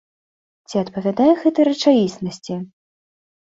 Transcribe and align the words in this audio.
Ці 0.71 0.75
адпавядае 0.83 1.29
гэта 1.43 1.59
рэчаіснасці? 1.71 2.61